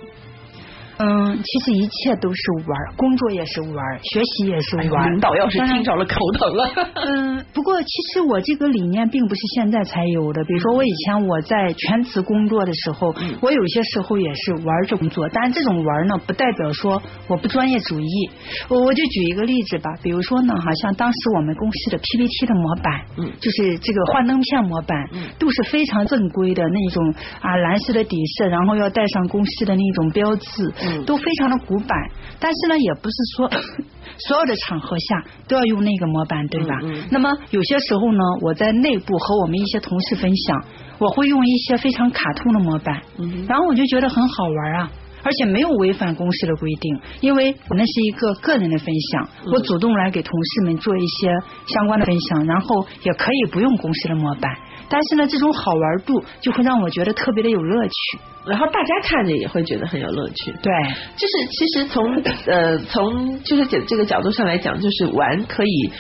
[1.00, 5.12] 嗯，其实一切都是玩，工作也是玩，学习也是玩。
[5.12, 6.70] 领导要是听着了，头疼了。
[6.96, 10.44] 嗯，不过其实我这个理念并不是现在才有的。
[10.46, 15.28] 比如说我以前我在全职工作的时候，我有些时候也是玩着工作。
[15.32, 18.30] 但这种玩呢，不代表说我不专业主义。
[18.68, 30.74] 我我就举一个例子吧，比如说呢，哈，像当时我们公司的 PPT 的模板，嗯，就是这个幻灯片模板，嗯，都是非常正规的那种啊，蓝色的底色，然后要带上公司的那种标志。
[31.06, 31.97] 都非常的古板，
[32.39, 33.50] 但是呢，也不是说
[34.28, 36.80] 所有的场合下都要用那个模板，对吧？
[37.12, 40.63] 那么有些时候呢，我在内部和我们一些同事分享，
[41.00, 43.02] 我会用一些非常卡通的模板，
[43.47, 44.91] 然后我就觉得很好玩啊，
[45.23, 51.32] 而且没有违反公司的规定，因为我那是一个个人的分享，我主动来给同事们做一些
[51.67, 54.52] 相关的分享，然后也可以不用公司的模板。
[54.89, 60.54] 但是呢，这种好玩度就会让我觉得特别的有乐趣，然后大家看着也会觉得很有乐趣。
[60.62, 60.71] 对，
[61.15, 65.91] 就是其实从呃从就是这这个角度上来讲，就是玩可以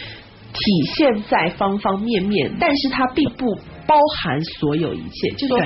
[0.53, 0.61] 体
[0.95, 5.31] 现在方方面面，但是它并不包含所有一切。
[5.37, 5.59] 就说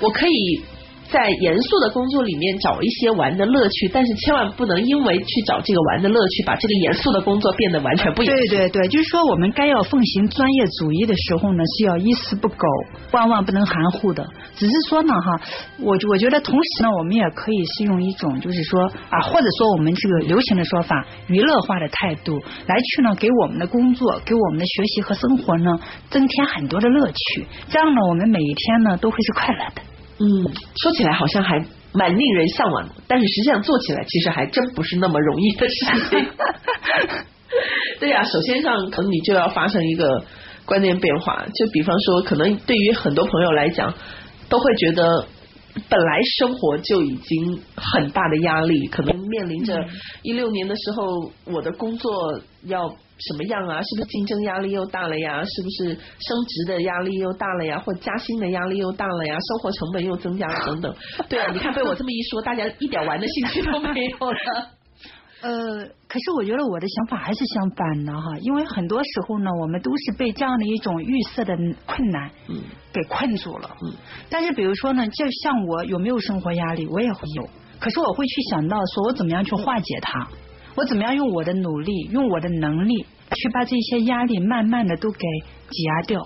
[0.00, 0.62] 我可以。
[1.12, 8.38] 在严肃的工作里面找一些玩的乐趣，但是千万不能因为去找这个玩的乐趣，把这个严肃的工作变得完全不严肃。
[8.48, 12.66] 对对对，就是说我们该要奉行专业主义的时候呢，是要一丝不苟，
[13.12, 14.26] 万万不能含糊的。
[14.56, 15.40] 只是说呢，哈，
[15.80, 27.46] 我我觉得同时呢，我们也可以是用一种就是说啊，或者说我们这个流行的说法，娱乐化的态度来去呢，给我们的工作、给我们的学习和生活呢，增添很多的乐趣。
[27.68, 29.82] 这样呢，我们每一天呢，都会是快乐的。
[30.22, 31.58] 嗯，说起来好像还
[31.92, 35.74] 蛮令人向往的，但是实际上做起来其实还真不是那么容易的事
[36.08, 36.26] 情。
[37.98, 40.24] 对呀，首先上可能你就要发生一个
[40.64, 43.92] 观念变化，就比方说，可能对于很多朋友来讲，
[44.48, 45.26] 都会觉得
[45.88, 49.84] 本来生活就已经很大的压力，可能面临着
[50.22, 52.94] 一六年的时候，我的工作要
[53.28, 53.80] 什么样啊？
[53.82, 55.42] 是不是竞争压力又大了呀？
[55.44, 57.78] 是不是升职的压力又大了呀？
[57.78, 59.36] 或加薪的压力又大了呀？
[59.48, 60.94] 生活成本又增加了等等。
[61.28, 64.68] 对啊，你看被我这么一说，大家一点玩的兴趣都没有了。
[65.42, 65.50] 呃，
[66.06, 73.92] 可是我觉得我的想法还是相反的哈，因为很多时候呢，我们都是被这样的一种预设的困难，嗯，给困住了，嗯。
[74.30, 80.28] 但是比如说呢，就像我有没有生活压力，我也会有，可是我会去想到说我怎么样去化解它，
[80.74, 85.18] 我怎么样用我的努力，用我的能力去把这些压力慢慢的都给
[85.70, 86.20] 挤压掉。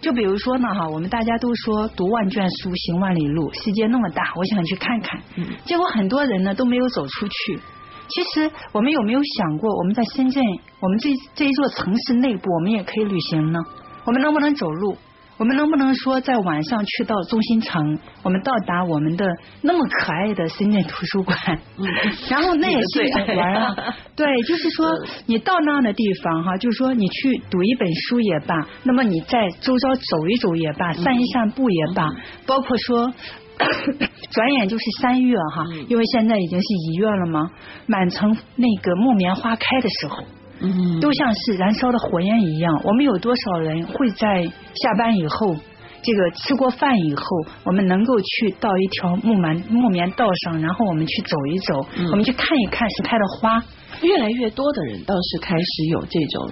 [0.00, 5.46] 就比如说呢哈，我们大家都说读万卷书，行万里路，世界那么大，我想去看看，嗯。
[5.64, 7.60] 结果很多人呢都没有走出去。
[8.08, 10.42] 其实我们有没有想过，我们在深圳，
[10.80, 13.60] 我们这这一座城市内部，我们也可以旅行呢？
[14.04, 14.96] 我们能不能走路？
[15.42, 19.26] 我们能不能说在晚上去到中心城，我们到达我们的
[19.60, 21.36] 那么可爱的深圳图书馆？
[21.78, 21.84] 嗯，
[22.30, 23.74] 然后那也是一种玩啊。
[24.14, 24.88] 对，就是说
[25.26, 32.08] 你到那样的地方哈，就是说你去读一本书也罢，那么你在周遭走一走也罢，散一散步也罢，
[32.46, 33.12] 包括说。
[34.32, 37.50] 转眼就是三月哈，因为现在已经是一月了嘛，
[37.86, 40.24] 满城那个木棉花开的时候，
[40.62, 42.80] 嗯，都像是燃烧的火焰一样。
[42.84, 45.56] 我们有多少人会在下班以后，
[46.02, 47.24] 这个吃过饭以后，
[47.64, 53.62] 我们能够去到一条木棉木棉道上，然后我们去走一走，我们去看一看时开的花。
[54.02, 56.50] 越来越多的人倒是开始有这种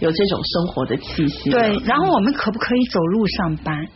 [0.00, 1.48] 有这种生活的气息。
[1.48, 3.86] 对，然后我们可不可以走路上班？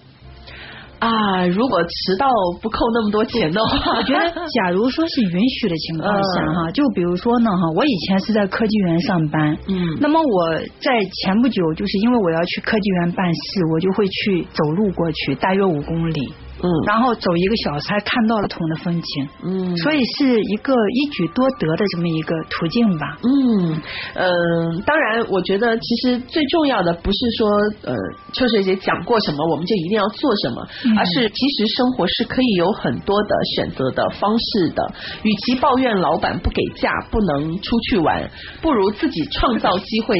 [1.06, 2.26] 啊，如果迟到
[2.60, 13.40] 不扣那么多钱的话，我觉得，假如说是允许的情况下哈，就比如说呢哈，我以前是在科技园上班，嗯，那么我在前不久，就是因为我要去科技园办事，
[13.72, 16.32] 我就会去走路过去，大约五公里。
[16.62, 23.18] 嗯，然后走一个小时，还看到了不同的风景，嗯，所以是一个一举多得的这么一个途径吧。
[23.22, 23.80] 嗯，
[24.14, 27.48] 呃，当然，我觉得其实最重要的不是说，
[27.82, 27.94] 呃，
[28.32, 30.66] 秋水姐讲过什么，我们就一定要做什么，
[30.98, 34.94] 而是其实生活是可以有很多的选择的方式的。
[35.22, 38.30] 与其抱怨老板不给假，不能出去玩，
[38.62, 40.16] 不如自己创造机会，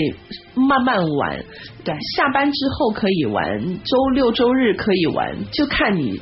[0.56, 1.44] 慢慢玩。
[1.84, 6.20] 对，下班之后可以玩，周六周日可以玩，就看你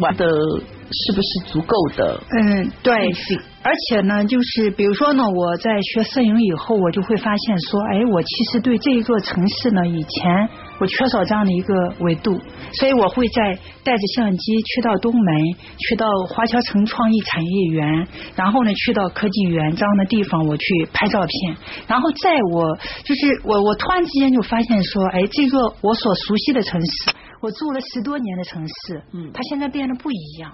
[0.00, 2.20] 玩的是不是足够的。
[2.40, 2.94] 嗯，对。
[3.62, 10.48] 而且呢，就是比如说呢，我在学摄影以后，我就会发现说，哎，我其实对这一座城市呢，以前。
[10.78, 12.38] 我缺少这样的一个维度，
[12.72, 15.34] 所以我会在带着相机去到东门，
[15.78, 21.56] 去到华侨城创意产业园，然后呢去到科技园这样的地方，我去拍照片。
[21.86, 30.52] 然后在我就是我我突然之间就发现说，哎，这个我所熟悉的城市，我住了十多年的城市，嗯，它现在变得不一样，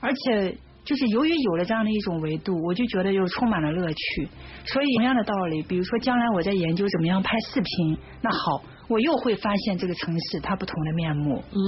[0.00, 0.56] 而且。
[0.84, 4.28] 就是由于有了这样的一种维度，我就觉得又充满了乐趣。
[4.64, 8.64] 所以同样的道理，比如说将来我在研究怎么样拍视频，那好。
[8.92, 11.42] 我又会发现这个城市它不同的面目。
[11.50, 11.58] 嗯，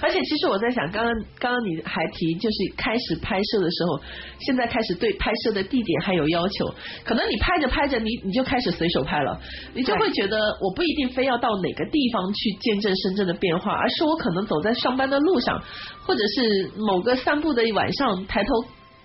[0.00, 4.00] 而且其实我在想，刚刚刚刚你还提，就是开始拍摄的时候，
[4.40, 6.74] 现在开始对拍摄的地点还有要求。
[7.04, 9.38] 可能你拍着拍着，你你就开始随手拍了，
[9.74, 15.62] 你就会觉得我不一定非要到哪个地方去见证深圳的变化，而是我可能走在上班的路上，
[16.06, 18.50] 或者是某个散步的晚上，抬头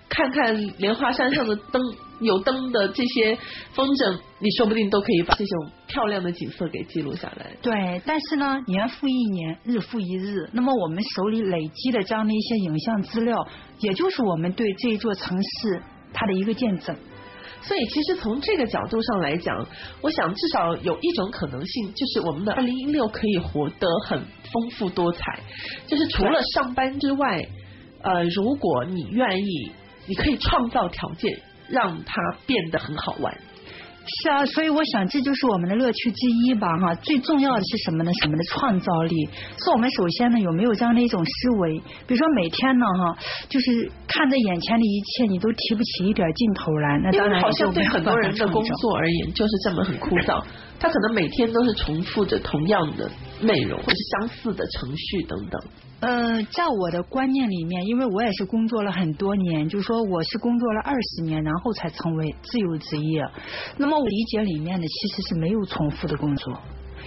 [0.09, 1.81] 看看莲花山上的灯。
[2.19, 3.37] 有灯的这些
[3.73, 7.55] 风筝，你说不定都可以把这种漂亮的景色给记录下来。
[7.61, 13.47] 对，但是呢，年复一年，日复一日，那么我们手里累积的这样的一些影像资料，
[13.81, 15.79] 也就是我们对这座城市
[16.11, 16.95] 它的一个见证。
[17.61, 19.67] 所以，其实从这个角度上来讲，
[20.01, 24.19] 我想至少有一种可能性，就是我们的二零一六可以活得很
[24.51, 25.21] 丰富多彩。
[25.85, 27.47] 就是除了上班之外，
[28.01, 29.71] 呃，如果你愿意，
[30.07, 31.37] 你可以创造条件。
[31.69, 33.37] 让它变得很好玩，
[34.23, 36.95] 是啊，所以我想这就是我们的乐趣之一吧，哈。
[36.95, 38.11] 最重要的是什么呢？
[38.21, 39.25] 什么的创造力？
[39.57, 41.77] 是我们首先呢有没有这样的一种思维？
[42.07, 43.17] 比如说每天呢，哈，
[43.49, 46.99] 就是看着眼前的一切，你都提不起一点劲头来。
[47.03, 50.41] 那当然，好像对很多人的工作而言就是这么很枯燥。
[50.79, 53.09] 他可能每天都是重复着同样的
[53.41, 55.61] 内容，或是相似的程序等等。
[55.99, 63.23] 呃，在我的观念里面，因为我也是工作了很多年，就是说我是工作了二十年，然后才成为自由职业。
[63.77, 66.59] 那么我理解里面的其实是没有重复的工作，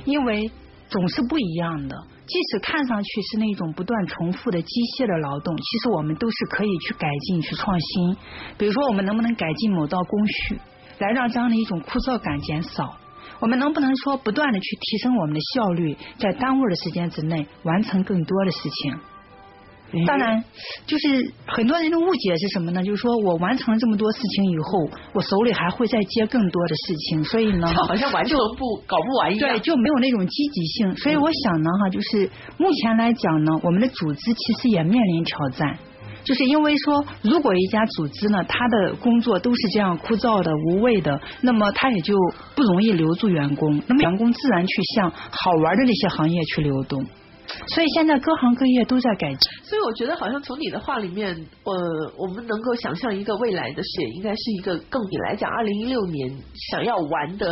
[0.04, 0.50] 因为
[0.88, 1.96] 总是不一样的。
[2.26, 8.16] 即使看上去是那种不断重复的机械的劳动，其实我们都是可以去改进、去创新。
[8.56, 10.60] 比如说，我们能不能改进某道工序，
[10.98, 12.96] 来让这样的一种枯燥感减少？
[13.38, 18.94] 我们能不能说不断的去提升我们的效率，在单位的时间之内完成更多的事情？
[20.06, 20.44] 当然，
[20.86, 22.80] 就是很多人的误解是什么呢？
[22.80, 30.96] 就是说我完成了这么多事情以后，我手里还会再接更多的事情，所以呢， 好像完成不搞不完一样，对，就没有那种积极性。
[30.96, 35.76] 所以我想呢，哈，就是目前来讲呢，我们的组织其实也面临挑战。
[36.24, 42.14] 就是因为说，如果一家组织呢，他的工作都是这样枯燥的、无味的，那么他也就
[42.54, 47.04] 不容易留住员工，那么员工自然去向好玩的那些行业去流动。
[47.66, 49.38] 所以现在各行各业都在改进。
[49.64, 51.72] 所以我觉得好像从你的话里面，呃，
[52.16, 56.30] 我们能够想象一个未来的事业，应该是一个更你来讲，二零一六年
[56.70, 57.46] 想要玩的。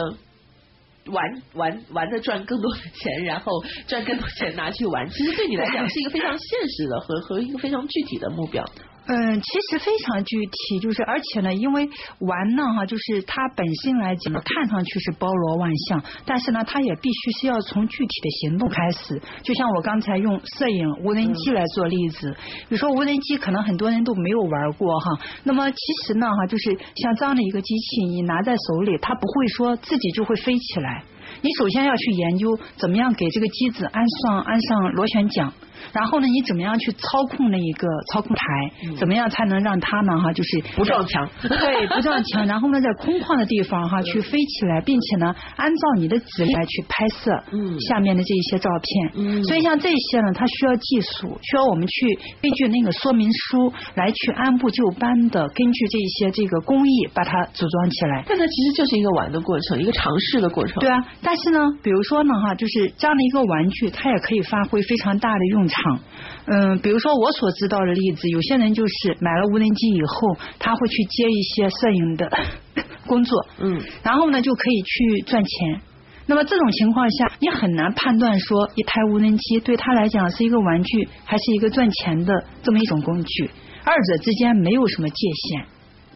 [1.09, 3.53] 玩玩玩的赚更多的钱，然后
[3.87, 8.65] 赚更多钱拿去玩，其实对你来讲是一个非常现实的和和一个非常具体的目标。
[9.11, 11.89] 嗯，其实非常具体，就是而且呢，因为
[12.19, 19.19] 玩呢哈，就是它本身来讲呢，看上去是包罗万象，但是呢，它也必须是要从具体的行动开始。
[19.43, 22.37] 就像我刚才用摄影无人机来做例子，
[22.69, 31.03] 比如说无人机可能很多人都没有玩过哈，那么其实呢哈，就是像这样的一个机器，你拿在手里，它不会说自己就会飞起来。
[31.41, 35.51] 你首先要去研究怎么样给这个机子安上安上螺旋桨。
[35.93, 38.95] 然后呢，你怎么样去操控那一个操控台？
[38.99, 40.19] 怎么样才能让它呢？
[40.21, 42.47] 哈，就是不撞墙，对，不撞墙。
[42.49, 49.27] 然后呢，在空旷的地方哈，去飞起来，并且呢，按照你的指令来去拍摄嗯下面的这一些照片。
[49.27, 58.25] 嗯所以像这些呢，它需要技术，需要我们去根据那个说明书来去按部就班的根据这一些这个工艺把它组装起来。
[58.27, 60.79] 但它其实就是一个玩的过程，一个尝试的过程。
[60.81, 65.79] 对啊，但是呢，比如说呢，哈，就是这样的一个玩具，它也可以发挥非常大的用场。
[65.79, 66.01] 场，
[66.47, 72.31] 嗯，比如说我所知道的例子，有些人就是买了无人机以后，他会去接一些摄影的
[73.07, 75.81] 工作，嗯，然后呢就可以去赚钱。
[76.27, 83.51] 那么这种情况下，你很难判断说一台无人机对他来讲是一个玩具，还是一个赚钱的这么一种工具，
[83.85, 85.67] 二者之间没有什么界限。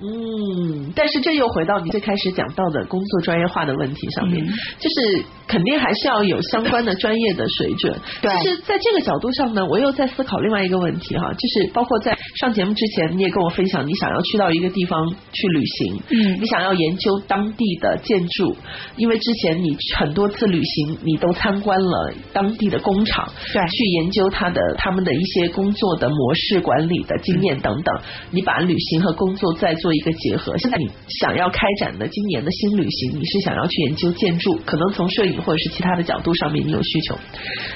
[0.05, 7.97] 嗯，但是这又回到你最开始讲到的工作专业化的问题上面，就是肯定还是要有相关的专业的水准。
[8.21, 18.57] 对，其实在这个角度上呢，我又在思考另外一个问题哈，就是包括在上节目之前，你也跟我分享，你想要去到一个地方去旅行，嗯，你想要研究当地的建筑，
[18.97, 28.01] 因为之前你很多次旅行，你都参观了当地的工厂，对，去研究他的他们的一些工作的模式、管理的经验等等，
[28.33, 29.92] 你把旅行和工作在做。
[29.95, 30.57] 一个结合。
[30.59, 30.89] 现在你
[31.21, 37.19] 想要开展的今年的新旅行，你是想要去研究建筑，可能从摄影或者是其他的角度上面你有需求。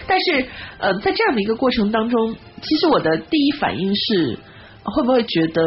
[0.07, 0.47] 但是
[0.79, 4.39] 呃，在这样的一个过程当中，其实我的第一反应是，
[4.85, 5.63] 会不会觉得，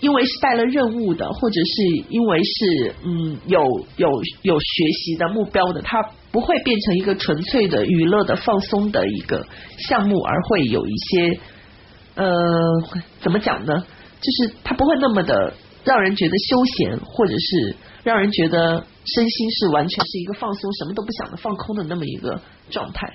[0.00, 3.60] 因为是带了任务的，或者是因为是嗯有
[3.96, 4.08] 有
[4.42, 5.98] 有学习的目标的，它
[6.30, 9.46] 不会变成一个纯粹的娱乐的放松的一个
[9.88, 11.40] 项目，而会有一些
[12.14, 12.26] 呃
[13.20, 13.84] 怎么讲呢？
[14.20, 15.54] 就是它不会那么的。
[15.84, 23.12] 让人觉得休闲，或者是让人觉得身心是完全是一个放松，什么都不想的放空的那么一个状态。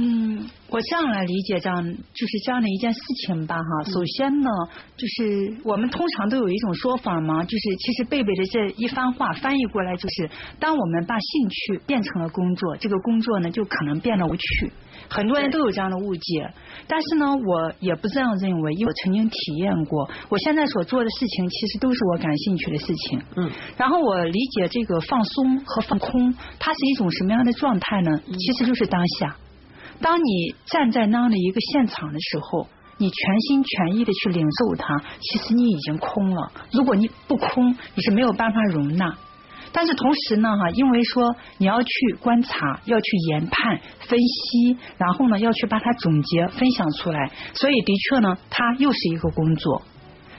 [0.00, 3.90] 嗯，我这样来理解这样就是这样的一件事情吧哈。
[3.90, 4.48] 首先呢，
[4.96, 14.72] 就是我们通常都有一种说法嘛，就是其实贝贝的这一番话翻译过来就是，当我们把兴趣变成了工作，这个工作呢就可能变得无趣。
[15.08, 16.52] 很多人都有这样的误解，
[16.86, 20.08] 但是呢，我也不这样认为，因为我曾经体验过。
[20.28, 23.22] 我现在所做的事情，其实都是我感兴趣的事情。
[23.36, 23.50] 嗯。
[23.76, 28.20] 然后我理解这个放松和放空，它是一种什么样的状态呢？
[28.26, 29.36] 其实就是当下。
[30.00, 36.52] 当你站在那样的一个现场的时候，你全心全意的去领受它，其实你已经空了。
[36.72, 39.16] 如果你不空，你是没有办法容纳。
[39.72, 41.90] 但是同时呢，哈，因为说你要去
[42.20, 49.82] 观察，要去研判、分析，然后呢，要去把它总结、分享出来，所以的确呢，它又是一个工作。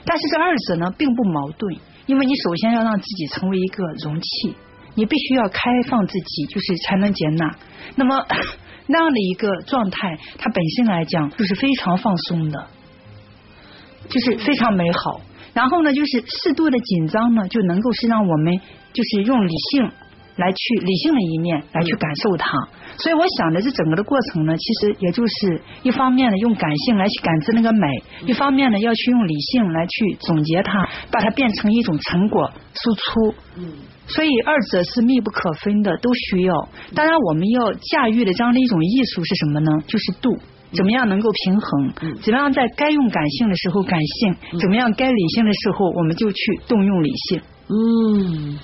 [0.04, 1.76] 但是这二者呢，并不矛盾，
[2.06, 4.54] 因为你首先要让自己成为一个容器，
[4.94, 7.56] 你必须要开放自己，就是才能接纳。
[7.96, 8.26] 那么
[8.88, 12.66] 那样的一个状态，它本身来讲就是非常放松的，
[14.08, 15.20] 就是非常美好。
[15.52, 18.60] 然后呢，就是适度的紧张呢，就能够是让我们
[18.92, 19.90] 就是用理性
[20.36, 22.50] 来去理性的一面来去感受它。
[22.96, 27.86] 所以我想的这整个的过程呢，其实也就是一方面呢用感性来去感知那个美，
[28.26, 33.34] 一方面呢要去用理性来去总结它，把它变成一种成果输出。
[33.56, 33.72] 嗯，
[34.06, 36.68] 所以二者是密不可分的，都需要。
[36.94, 39.70] 当然，我们要驾驭的这样的一种艺术是什么呢？
[39.86, 40.36] 就是度。
[40.72, 41.92] 怎么样能够平衡？
[42.22, 44.34] 怎么样在该用感性的时候感性？
[44.60, 47.40] 怎么样该理性的时候我们就去动用理性？
[47.68, 48.58] 嗯，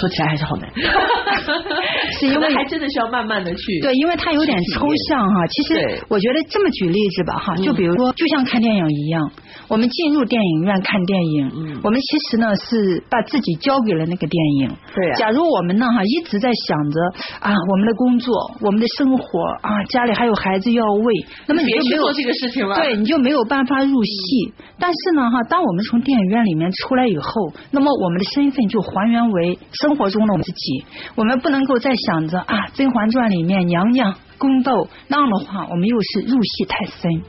[0.00, 0.70] 说起来还是好难，
[2.18, 5.46] 是因为还真的需要慢慢的去对，因为它有点抽象哈。
[5.46, 9.30] 其实我觉得这么举例子吧哈，就比如说，就像看电影一样，
[9.68, 14.70] 我们进入电影院看电影，嗯我们其实呢是把自己交给了那个电影。
[14.94, 17.00] 对啊假如我们呢哈一直在想着
[17.40, 21.14] 啊我们的工作、我们的生活啊家里还有孩子要喂，
[21.46, 22.76] 那么你就没有别去做这个事情了。
[22.76, 24.52] 对，你就没有办法入戏。
[24.78, 30.84] 但是呢，哈，当我们从电影院里面出来以后，那么我们的身份就还原为生活中的我们自己。
[31.14, 37.22] 我们不能够再想着啊，《甄嬛传》里面娘娘宫斗那样的话，我们又是入戏太深。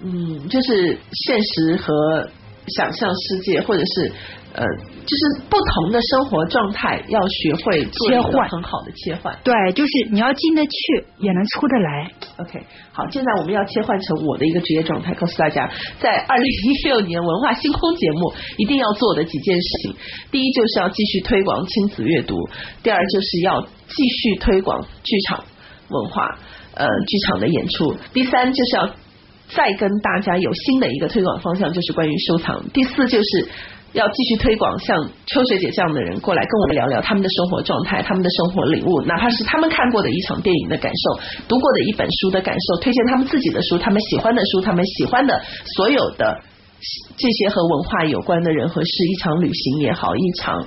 [0.00, 2.28] 嗯，就是现实和
[2.68, 4.12] 想象世界，或者是
[4.52, 4.64] 呃，
[5.06, 9.36] 就是不同的生活状态，要学会切换很好的切换。
[9.42, 12.10] 对，就是你要进得去，也能出得来。
[12.38, 12.60] OK，
[12.92, 15.70] 好，现在我们要切换成我的一个职业状态，告诉大家，
[16.00, 19.96] 在二零一六年文化星空节目一定要做的几件事情，
[20.30, 22.36] 第一就是要继续推广亲子阅读，
[22.82, 25.44] 第二就是要继续推广剧场
[25.88, 26.38] 文化，
[26.74, 28.90] 呃，剧场的演出，第三就是要
[29.54, 33.48] 再跟大家有新的一个推广方向，就是关于收藏，第四就是。
[33.94, 41.18] 要继续推广像秋水姐这样的人过来跟我们聊聊他们的生活状态、他们的生活领悟，哪怕是他们看过的一场电影的感受、
[41.48, 45.40] 读过的一本书的感受，推荐他们自己的书、他们喜欢的书、他们喜欢的
[45.74, 46.38] 所有的
[47.16, 50.66] 这些和文化有关的人和事，一场旅行也好，一场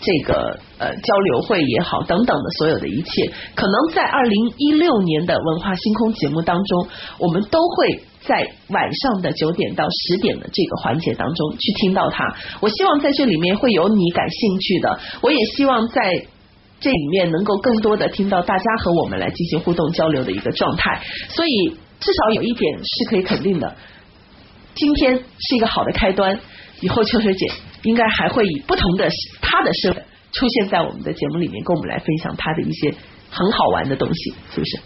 [0.00, 6.88] 这个呃交流会也好，等等的所有的一切，可能在二零一六年的文化星空节目当中，
[7.18, 8.04] 我们都会。
[8.24, 8.36] 在
[8.68, 16.24] 晚上的九点到十点的这个环节当中去听到它，我希望在这里面会有你感兴趣的，我也希望在
[16.78, 23.74] 这里面能够更多的听到大家和我们来进行互动交流的一个状态，所以至少有一点是可以肯定的，
[24.74, 26.38] 今天是一个好的开端，
[26.80, 27.46] 以后秋水姐
[27.82, 29.08] 应该还会以不同的
[29.40, 32.94] 她的身份出现在我们的节目里面，跟我们来分享她的一些
[33.30, 34.78] 很好玩的东西，是不是？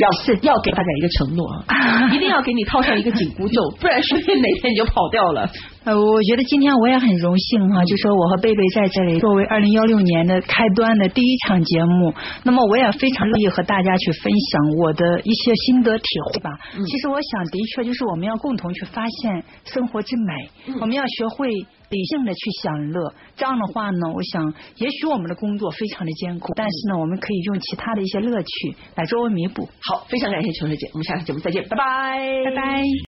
[0.00, 5.48] 要是要给大家一个承诺啊， 一定要给你套上一个紧箍咒，不然说不定哪天你就跑掉了。
[5.84, 16.50] 呃，我觉得今天我也很荣幸哈、就说我和贝贝在这里作为二零幺六年的开端的第一场节目，那么我也非常乐意和大家去分享我的一些心得体会吧。
[16.72, 23.12] 其实我想，的确就是我们要共同去发现生活之美，我们要学会理性的去享乐。
[23.36, 29.68] 这样的话呢，我想也许我们的工作非常的艰苦，但是呢，我们可以用其他的一些乐趣来作为弥补。
[29.82, 32.82] 好，非常感谢琼水姐，我们下次节目再见，拜拜，拜拜。